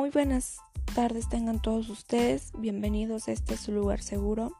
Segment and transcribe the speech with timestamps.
[0.00, 0.62] Muy buenas
[0.94, 4.56] tardes tengan todos ustedes, bienvenidos a este su lugar seguro,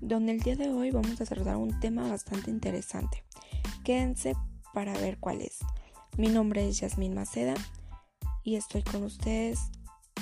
[0.00, 3.24] donde el día de hoy vamos a tratar un tema bastante interesante.
[3.82, 4.36] Quédense
[4.72, 5.58] para ver cuál es.
[6.16, 7.54] Mi nombre es Yasmín Maceda
[8.44, 9.58] y estoy con ustedes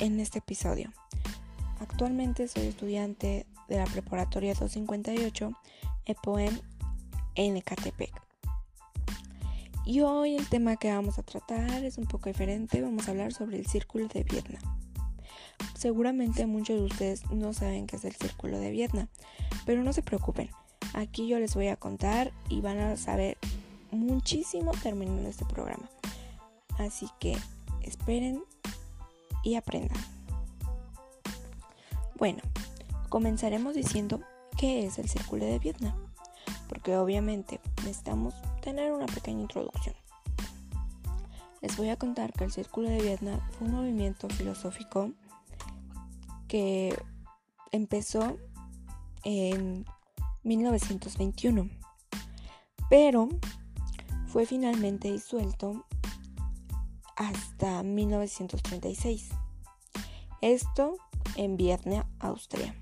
[0.00, 0.90] en este episodio.
[1.78, 5.52] Actualmente soy estudiante de la preparatoria 258
[6.06, 6.58] EPOEM
[7.34, 8.21] en Ecatepec.
[9.84, 13.32] Y hoy el tema que vamos a tratar es un poco diferente, vamos a hablar
[13.32, 14.62] sobre el Círculo de Vietnam.
[15.76, 19.08] Seguramente muchos de ustedes no saben qué es el Círculo de Vietnam,
[19.66, 20.50] pero no se preocupen,
[20.94, 23.38] aquí yo les voy a contar y van a saber
[23.90, 25.90] muchísimo terminando este programa.
[26.78, 27.36] Así que
[27.82, 28.42] esperen
[29.42, 29.98] y aprendan.
[32.18, 32.40] Bueno,
[33.08, 34.20] comenzaremos diciendo
[34.56, 35.94] qué es el Círculo de Vietnam,
[36.68, 39.94] porque obviamente necesitamos tener una pequeña introducción.
[41.60, 45.12] Les voy a contar que el Círculo de Vietnam fue un movimiento filosófico
[46.48, 46.96] que
[47.70, 48.38] empezó
[49.24, 49.84] en
[50.44, 51.68] 1921,
[52.88, 53.28] pero
[54.26, 55.84] fue finalmente disuelto
[57.16, 59.30] hasta 1936.
[60.40, 60.96] Esto
[61.36, 62.74] en Vietnam, Austria.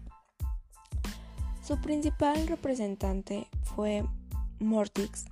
[1.62, 4.04] Su principal representante fue
[4.58, 5.26] Mortix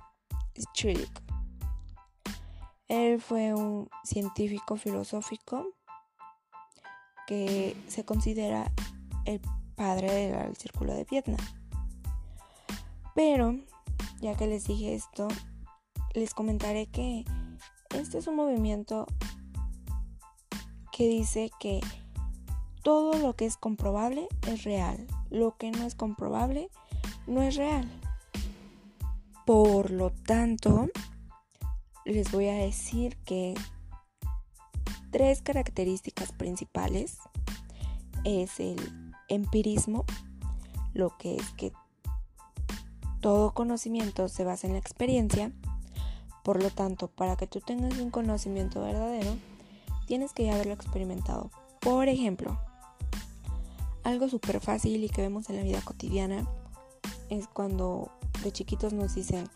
[0.59, 1.23] Strick.
[2.87, 5.67] Él fue un científico filosófico
[7.27, 8.71] que se considera
[9.25, 9.41] el
[9.75, 11.39] padre del Círculo de Vietnam.
[13.13, 13.55] Pero,
[14.21, 15.27] ya que les dije esto,
[16.13, 17.25] les comentaré que
[17.91, 19.05] este es un movimiento
[20.91, 21.79] que dice que
[22.83, 26.69] todo lo que es comprobable es real, lo que no es comprobable
[27.27, 27.87] no es real.
[29.49, 30.89] Por lo tanto,
[32.05, 33.55] les voy a decir que
[35.09, 37.17] tres características principales
[38.25, 38.77] es el
[39.27, 40.05] empirismo,
[40.93, 41.73] lo que es que
[43.21, 45.51] todo conocimiento se basa en la experiencia.
[46.43, 49.35] Por lo tanto, para que tú tengas un conocimiento verdadero,
[50.05, 51.49] tienes que ya haberlo experimentado.
[51.81, 52.59] Por ejemplo,
[54.03, 56.47] algo súper fácil y que vemos en la vida cotidiana
[57.31, 58.11] es cuando
[58.43, 59.49] de chiquitos nos dicen,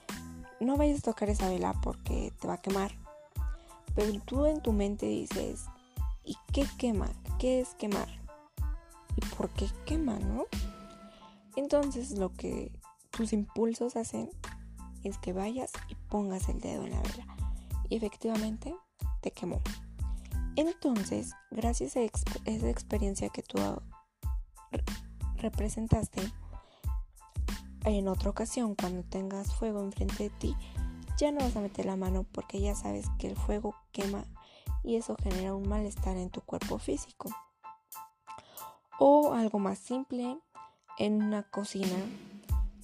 [0.60, 2.92] no vayas a tocar esa vela porque te va a quemar.
[3.96, 5.66] Pero tú en tu mente dices,
[6.24, 7.10] ¿y qué quema?
[7.40, 8.08] ¿Qué es quemar?
[9.16, 10.46] ¿Y por qué quema, no?
[11.56, 12.72] Entonces lo que
[13.12, 14.32] tus impulsos hacen
[15.04, 17.28] es que vayas y pongas el dedo en la vela.
[17.90, 18.76] Y efectivamente
[19.22, 19.62] te quemó.
[20.56, 23.58] Entonces, gracias a esa experiencia que tú
[25.38, 26.22] representaste,
[27.86, 30.56] en otra ocasión, cuando tengas fuego enfrente de ti,
[31.18, 34.26] ya no vas a meter la mano porque ya sabes que el fuego quema
[34.84, 37.30] y eso genera un malestar en tu cuerpo físico.
[39.00, 40.38] O algo más simple,
[40.98, 41.96] en una cocina,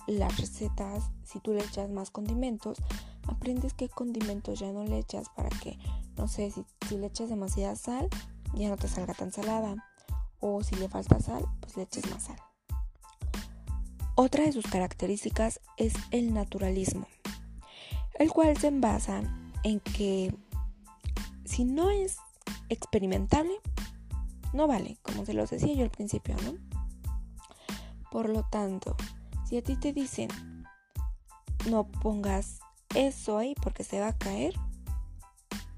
[0.08, 2.80] las recetas, si tú le echas más condimentos,
[3.28, 5.78] aprendes qué condimentos ya no le echas para que,
[6.18, 8.10] no sé, si, le echas demasiada sal,
[8.56, 9.76] ya no te salga tan salada.
[10.40, 12.49] O si le falta sal, pues le eches más sal.
[14.22, 17.08] Otra de sus características es el naturalismo,
[18.16, 19.22] el cual se basa
[19.64, 20.36] en que
[21.46, 22.18] si no es
[22.68, 23.54] experimentable,
[24.52, 26.58] no vale, como se los decía yo al principio, ¿no?
[28.12, 28.98] Por lo tanto,
[29.48, 30.28] si a ti te dicen
[31.70, 32.60] no pongas
[32.96, 34.54] eso ahí porque se va a caer,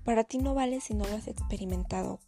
[0.03, 2.19] para ti no vale si no lo has experimentado.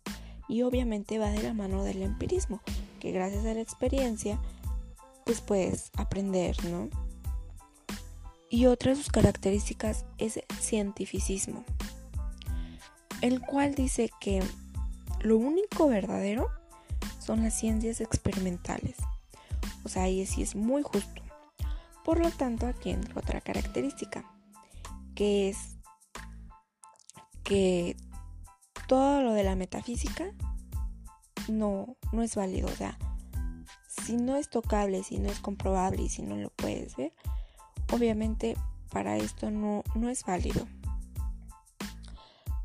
[0.47, 2.62] Y obviamente va de la mano del empirismo,
[3.00, 4.40] que gracias a la experiencia
[5.25, 6.89] pues puedes aprender, ¿no?
[8.50, 11.66] Y otra de sus características es el cientificismo,
[13.22, 14.44] el cual dice que
[15.22, 16.50] lo único verdadero
[17.19, 18.97] son las ciencias experimentales.
[19.84, 21.22] O sea, ahí sí es muy justo.
[22.03, 24.23] Por lo tanto, aquí entra otra característica,
[25.16, 25.58] que es
[27.43, 27.96] que
[28.87, 30.31] todo lo de la metafísica
[31.47, 32.67] no, no es válido.
[32.67, 32.97] O sea,
[34.05, 37.14] si no es tocable, si no es comprobable y si no lo puedes ver,
[37.91, 38.55] obviamente
[38.91, 40.67] para esto no, no es válido.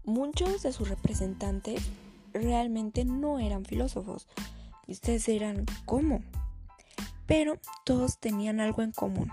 [0.04, 1.82] Muchos de sus representantes
[2.32, 4.26] realmente no eran filósofos.
[4.86, 6.22] Y ustedes dirán, ¿cómo?
[7.26, 9.30] Pero todos tenían algo en común.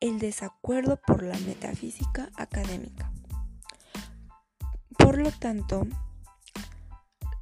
[0.00, 3.12] El desacuerdo por la metafísica académica.
[4.98, 5.86] Por lo tanto,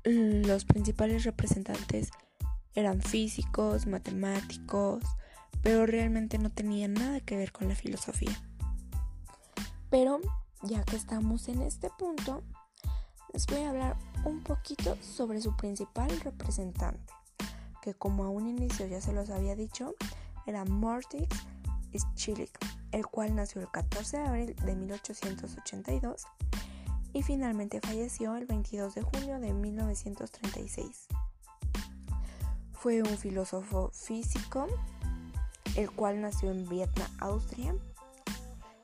[0.04, 2.10] los principales representantes
[2.74, 5.02] eran físicos, matemáticos,
[5.62, 8.32] pero realmente no tenían nada que ver con la filosofía.
[9.90, 10.20] Pero
[10.62, 12.42] ya que estamos en este punto,
[13.32, 17.12] les voy a hablar un poquito sobre su principal representante,
[17.82, 19.94] que como a un inicio ya se los había dicho,
[20.46, 21.28] era Mortix
[21.94, 22.56] Schilik,
[22.92, 26.26] el cual nació el 14 de abril de 1882
[27.12, 31.08] y finalmente falleció el 22 de junio de 1936.
[32.80, 34.66] Fue un filósofo físico,
[35.76, 37.74] el cual nació en Vietnam, Austria.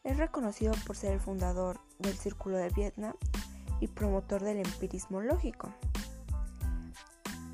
[0.05, 3.15] Es reconocido por ser el fundador del Círculo de Vietnam
[3.81, 5.73] y promotor del empirismo lógico.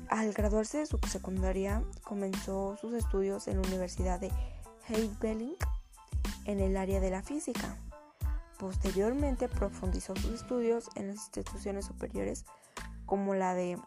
[0.09, 4.29] Al graduarse de su secundaria, comenzó sus estudios en la Universidad de
[4.89, 5.55] Heidelberg
[6.43, 7.77] en el área de la física.
[8.59, 12.43] Posteriormente profundizó sus estudios en las instituciones superiores
[13.05, 13.79] como la de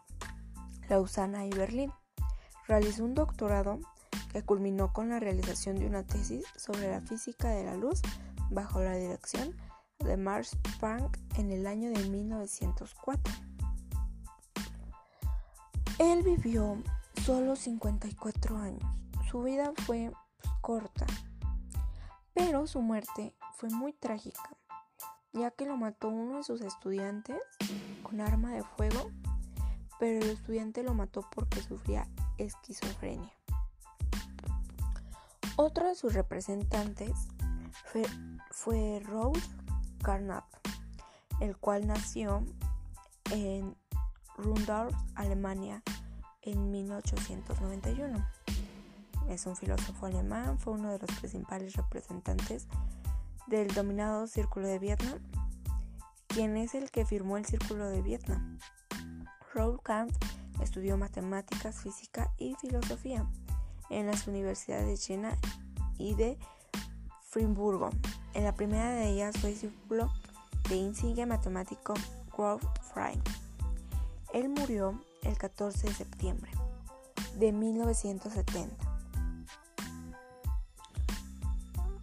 [0.89, 1.93] Lausana y Berlín.
[2.67, 3.79] Realizó un doctorado
[4.31, 8.01] que culminó con la realización de una tesis sobre la física de la luz
[8.49, 9.55] bajo la dirección
[9.99, 13.33] de Max Planck en el año de 1904.
[15.99, 16.77] Él vivió
[17.23, 18.83] solo 54 años.
[19.31, 20.11] Su vida fue
[20.61, 21.05] corta,
[22.33, 24.55] pero su muerte fue muy trágica,
[25.33, 27.37] ya que lo mató uno de sus estudiantes
[28.03, 29.09] con arma de fuego,
[29.99, 33.31] pero el estudiante lo mató porque sufría esquizofrenia.
[35.55, 37.11] Otro de sus representantes
[37.85, 38.03] fue,
[38.51, 39.41] fue Rose
[40.03, 40.45] Carnap,
[41.41, 42.45] el cual nació
[43.31, 43.75] en
[44.37, 45.81] Rundorf, Alemania,
[46.43, 48.27] en 1891.
[49.29, 52.67] Es un filósofo alemán, fue uno de los principales representantes
[53.47, 55.19] del dominado Círculo de Vietnam,
[56.27, 58.59] quien es el que firmó el Círculo de Vietnam.
[59.53, 60.13] Raoul Kant
[60.61, 63.25] estudió matemáticas, física y filosofía
[63.89, 65.37] en las universidades de China
[65.97, 66.37] y de
[67.21, 67.89] Frimburgo.
[68.33, 70.11] En la primera de ellas fue discípulo
[70.69, 71.93] de insigne matemático
[72.35, 73.21] Grove Fry.
[74.33, 76.51] Él murió el 14 de septiembre
[77.37, 78.75] de 1970.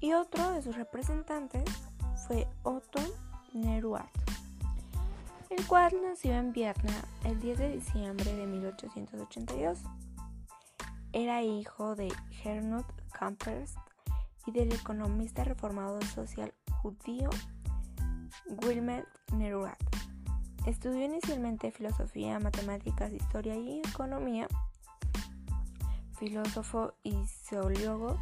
[0.01, 1.65] Y otro de sus representantes
[2.27, 3.01] fue Otto
[3.53, 4.11] Neruat,
[5.57, 9.79] el cual nació en Vietnam el 10 de diciembre de 1882.
[11.13, 13.75] Era hijo de Gernot Kampers
[14.47, 16.53] y del economista reformador social
[16.83, 17.31] judío
[18.65, 19.79] Wilmer Neruat.
[20.67, 24.49] Estudió inicialmente filosofía, matemáticas, historia y economía,
[26.19, 28.19] filósofo y zoólogo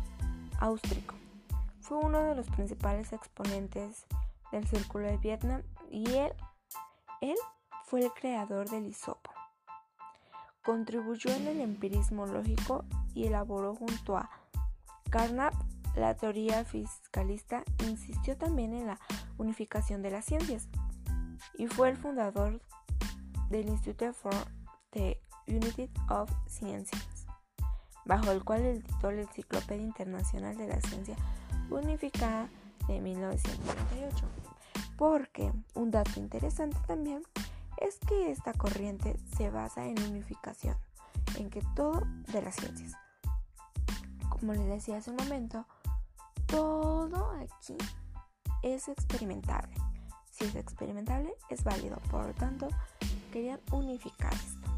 [0.60, 1.14] austríaco.
[1.80, 4.04] Fue uno de los principales exponentes
[4.50, 6.32] del Círculo de Vietnam y él,
[7.22, 7.36] él
[7.84, 9.30] fue el creador del hisopo.
[10.64, 12.84] Contribuyó en el empirismo lógico
[13.14, 14.30] y elaboró junto a
[15.10, 15.54] Carnap
[15.96, 17.64] la teoría fiscalista.
[17.86, 18.98] Insistió también en la
[19.38, 20.68] unificación de las ciencias
[21.54, 22.60] y fue el fundador
[23.50, 24.34] del Institute for
[24.90, 27.26] the Unity of Sciences,
[28.04, 31.16] bajo el cual editó la Enciclopedia Internacional de la Ciencia
[31.70, 32.48] Unificada
[32.88, 34.51] de 1998.
[35.02, 37.24] Porque un dato interesante también
[37.78, 40.76] es que esta corriente se basa en unificación,
[41.36, 42.92] en que todo de las ciencias.
[44.28, 45.66] Como les decía hace un momento,
[46.46, 47.76] todo aquí
[48.62, 49.74] es experimentable.
[50.30, 51.96] Si es experimentable, es válido.
[52.08, 52.68] Por lo tanto,
[53.32, 54.70] querían unificar esto.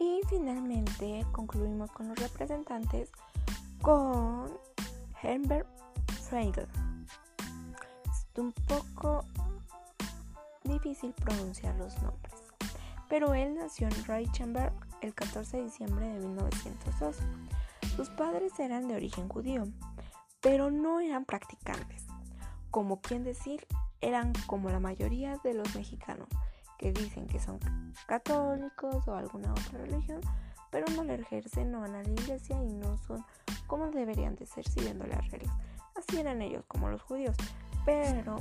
[0.00, 3.10] Y finalmente concluimos con los representantes
[3.82, 4.50] con
[5.22, 5.68] Herbert
[6.30, 6.66] Frege.
[8.36, 9.24] Un poco
[10.62, 12.34] difícil pronunciar los nombres,
[13.08, 17.16] pero él nació en Reichenberg el 14 de diciembre de 1902.
[17.96, 19.64] Sus padres eran de origen judío,
[20.42, 22.04] pero no eran practicantes.
[22.70, 23.66] Como quien decir,
[24.02, 26.28] eran como la mayoría de los mexicanos,
[26.78, 27.58] que dicen que son
[28.06, 30.20] católicos o alguna otra religión,
[30.70, 33.24] pero no la ejercen, no van a la iglesia y no son
[33.66, 35.54] como deberían de ser siguiendo las reglas.
[35.96, 37.34] Así eran ellos como los judíos.
[37.86, 38.36] Pero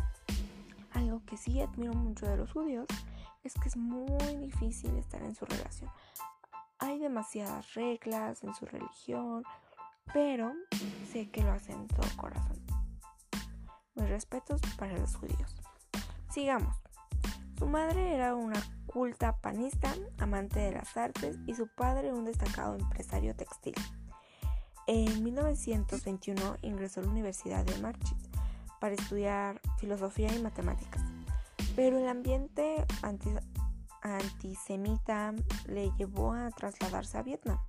[0.94, 2.88] algo que sí admiro mucho de los judíos
[3.44, 5.92] es que es muy difícil estar en su relación.
[6.80, 9.44] Hay demasiadas reglas en su religión,
[10.14, 10.52] pero
[11.12, 12.60] sé que lo hacen de todo corazón.
[13.94, 15.56] Mis respetos para los judíos.
[16.32, 16.76] Sigamos.
[17.60, 22.76] Su madre era una culta panista, amante de las artes, y su padre un destacado
[22.76, 23.76] empresario textil.
[24.88, 28.35] En 1921 ingresó a la Universidad de Marchit
[28.80, 31.04] para estudiar filosofía y matemáticas,
[31.76, 32.86] pero el ambiente
[34.02, 35.34] antisemita
[35.68, 37.60] le llevó a trasladarse a Vietnam.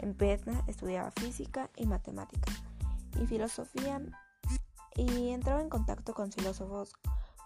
[0.00, 2.62] En Vietnam estudiaba física y matemáticas
[3.20, 4.00] y filosofía
[4.96, 6.92] y entraba en contacto con filósofos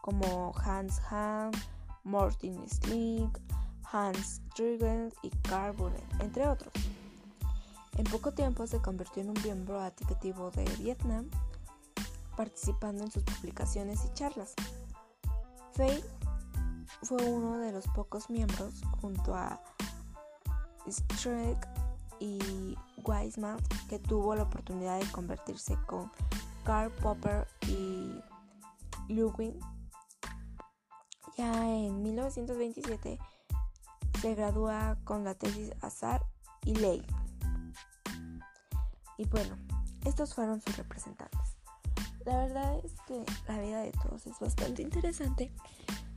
[0.02, 1.52] como Hans Hahn,
[2.02, 3.30] Martin Sling,
[3.90, 5.76] Hans Strigel y Carl
[6.20, 6.72] entre otros.
[7.96, 11.30] En poco tiempo se convirtió en un miembro activo de Vietnam,
[12.36, 14.54] participando en sus publicaciones y charlas.
[15.72, 16.04] Fay
[17.02, 19.60] fue uno de los pocos miembros, junto a
[20.88, 21.68] Streck
[22.20, 26.10] y Weisman, que tuvo la oportunidad de convertirse con
[26.64, 28.20] Karl Popper y
[29.08, 29.58] Lewin.
[31.36, 33.18] Ya en 1927
[34.20, 36.24] se gradúa con la tesis Azar
[36.64, 37.04] y Ley.
[39.18, 39.56] Y bueno,
[40.04, 41.43] estos fueron sus representantes.
[42.24, 45.50] La verdad es que la vida de todos es bastante interesante,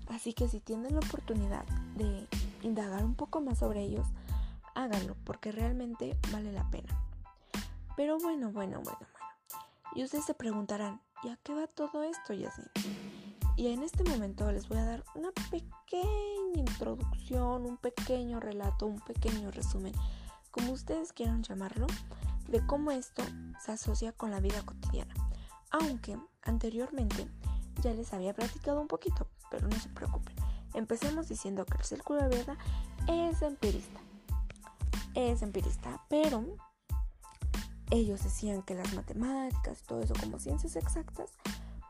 [0.07, 2.27] así que si tienen la oportunidad de
[2.61, 4.07] indagar un poco más sobre ellos,
[4.73, 6.97] háganlo porque realmente vale la pena.
[7.97, 9.17] Pero bueno, bueno, bueno, bueno.
[9.95, 12.69] Y ustedes se preguntarán, ¿y a qué va todo esto, Yasmin?
[13.57, 19.01] Y en este momento les voy a dar una pequeña introducción, un pequeño relato, un
[19.01, 19.93] pequeño resumen,
[20.51, 21.87] como ustedes quieran llamarlo,
[22.47, 23.23] de cómo esto
[23.59, 25.26] se asocia con la vida cotidiana.
[25.71, 27.27] Aunque anteriormente
[27.81, 30.35] ya les había platicado un poquito, pero no se preocupen.
[30.73, 32.57] Empecemos diciendo que el círculo de vida
[33.07, 33.99] es empirista.
[35.15, 36.57] Es empirista, pero
[37.89, 41.31] ellos decían que las matemáticas y todo eso como ciencias exactas,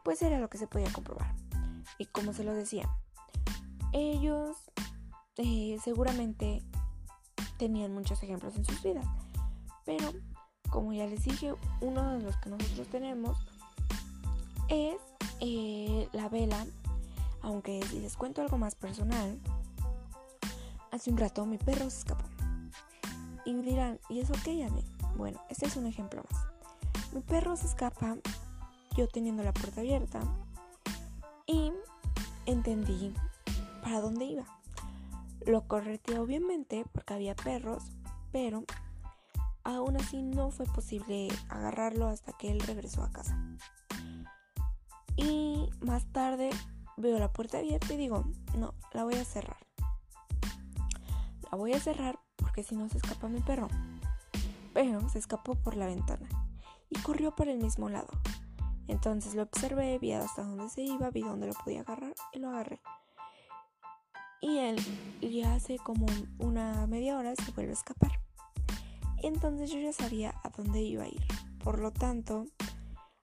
[0.04, 1.34] pues era lo que se podía comprobar.
[1.98, 2.90] Y como se lo decía,
[3.94, 4.58] ellos
[5.38, 6.64] eh, seguramente
[7.58, 9.06] tenían muchos ejemplos en sus vidas,
[9.86, 10.14] pero
[10.70, 13.38] como ya les dije, uno de los que nosotros tenemos
[14.70, 14.98] es
[15.40, 16.66] eh, la vela,
[17.42, 19.40] aunque si les cuento algo más personal,
[20.92, 22.26] hace un rato mi perro se escapó.
[23.46, 24.84] Y dirán, ¿y eso qué, Yami?
[25.16, 26.44] Bueno, este es un ejemplo más.
[27.14, 28.18] Mi perro se escapa,
[28.96, 30.20] yo teniendo la puerta abierta,
[31.46, 31.72] y
[32.46, 33.14] entendí
[33.82, 34.46] para dónde iba.
[35.46, 37.84] Lo correteé obviamente porque había perros,
[38.34, 38.66] pero
[39.68, 43.38] Aún así no fue posible agarrarlo hasta que él regresó a casa.
[45.18, 46.50] Y más tarde
[46.96, 48.24] veo la puerta abierta y digo,
[48.58, 49.58] no, la voy a cerrar.
[51.52, 53.68] La voy a cerrar porque si no se escapa mi perro.
[54.74, 56.30] Pero se escapó por la ventana
[56.90, 58.10] y corrió por el mismo lado.
[58.88, 62.50] Entonces lo observé, vi hasta dónde se iba, vi dónde lo podía agarrar y lo
[62.50, 62.80] agarré.
[64.40, 64.78] Y él
[65.22, 66.06] ya hace como
[66.38, 68.12] una media hora se vuelve a escapar.
[69.24, 71.26] Entonces yo ya sabía a dónde iba a ir.
[71.64, 72.46] Por lo tanto,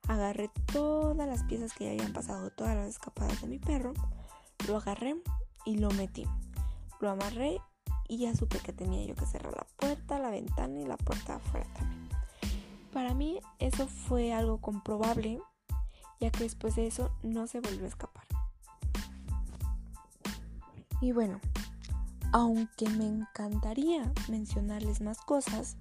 [0.07, 3.93] agarré todas las piezas que ya habían pasado, todas las escapadas de mi perro,
[4.67, 5.15] lo agarré
[5.65, 6.25] y lo metí.
[6.99, 7.59] Lo amarré
[8.07, 11.35] y ya supe que tenía yo que cerrar la puerta, la ventana y la puerta
[11.35, 12.09] afuera también.
[12.93, 15.41] Para mí eso fue algo comprobable,
[16.19, 18.25] ya que después de eso no se volvió a escapar.
[21.01, 21.41] Y bueno,
[22.31, 25.77] aunque me encantaría mencionarles más cosas,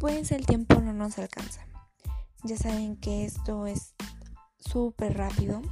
[0.00, 1.66] pues el tiempo no nos alcanza.
[2.42, 3.94] Ya saben que esto es
[4.58, 5.62] súper rápido,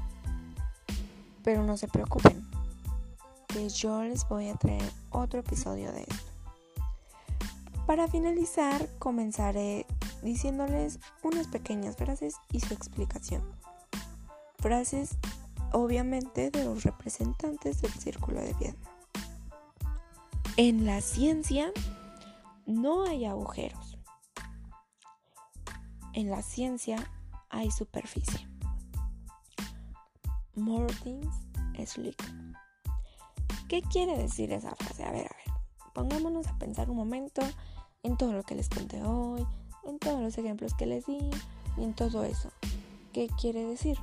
[1.42, 2.46] pero no se preocupen,
[3.48, 6.34] que yo les voy a traer otro episodio de esto.
[7.86, 9.86] Para finalizar, comenzaré
[10.22, 13.42] diciéndoles unas pequeñas frases y su explicación.
[14.58, 15.18] Frases
[15.72, 18.92] obviamente de los representantes del círculo de Vietnam.
[20.56, 21.72] En la ciencia
[22.64, 23.83] no hay agujeros.
[26.14, 26.96] En la ciencia
[27.50, 28.48] hay superficie.
[30.54, 31.34] Mortins
[31.84, 32.22] Slick.
[33.68, 35.04] ¿Qué quiere decir esa frase?
[35.04, 35.54] A ver, a ver.
[35.92, 37.42] Pongámonos a pensar un momento
[38.04, 39.44] en todo lo que les conté hoy,
[39.84, 41.30] en todos los ejemplos que les di
[41.76, 42.50] y en todo eso.
[43.12, 43.98] ¿Qué quiere decir?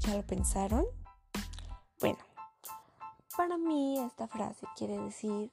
[0.00, 0.84] ¿Ya lo pensaron?
[2.00, 2.18] Bueno,
[3.34, 5.50] para mí esta frase quiere decir,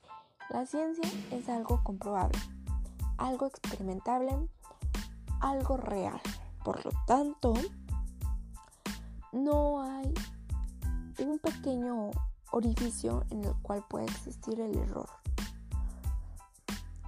[0.49, 2.37] la ciencia es algo comprobable,
[3.21, 4.35] algo experimentable,
[5.39, 6.19] algo real.
[6.63, 7.53] Por lo tanto,
[9.31, 10.13] no hay
[11.19, 12.11] un pequeño
[12.51, 15.09] orificio en el cual puede existir el error.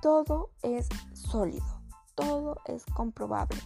[0.02, 1.82] Todo es sólido,
[2.16, 3.60] todo es comprobable,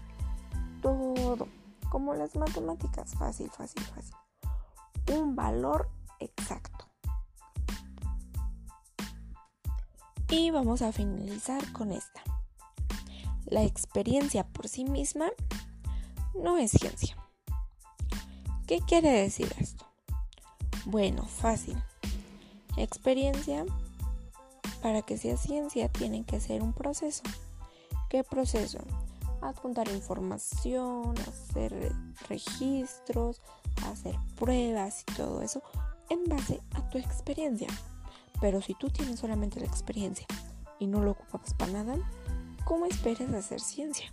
[0.82, 1.48] todo,
[1.90, 4.16] como las matemáticas, fácil, fácil, fácil.
[5.20, 5.90] Un valor
[6.20, 6.86] exacto.
[10.30, 12.22] Y vamos a finalizar con esta.
[13.48, 15.30] La experiencia por sí misma
[16.36, 17.18] no es ciencia.
[18.68, 19.86] ¿Qué quiere decir esto?
[20.86, 21.82] Bueno, fácil.
[22.78, 23.66] Experiencia,
[24.82, 27.24] para que sea ciencia, tiene que ser un proceso.
[28.10, 28.80] ¿Qué proceso?
[29.42, 31.94] adjuntar información, hacer
[32.28, 33.42] registros,
[33.86, 35.62] hacer pruebas y todo eso
[36.10, 37.68] en base a tu experiencia.
[38.40, 40.28] Pero si tú tienes solamente la experiencia
[40.80, 41.98] y no lo ocupas para nada,
[42.68, 44.12] ¿cómo esperas hacer ciencia?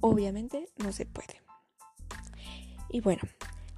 [0.00, 1.40] Obviamente no se puede.
[2.90, 3.22] Y bueno,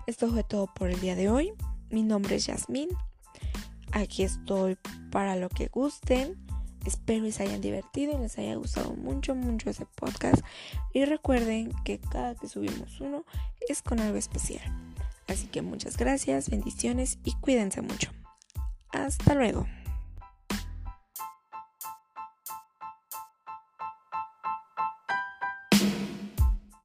[0.09, 1.53] esto fue todo por el día de hoy.
[1.91, 2.89] Mi nombre es Yasmín.
[3.93, 4.77] Aquí estoy
[5.13, 6.37] para lo que gusten.
[6.85, 10.43] Espero les hayan divertido y les haya gustado mucho, mucho ese podcast.
[10.93, 13.25] Y recuerden que cada que subimos uno
[13.69, 14.65] es con algo especial.
[15.29, 18.11] Así que muchas gracias, bendiciones y cuídense mucho.
[18.91, 19.67] Hasta luego.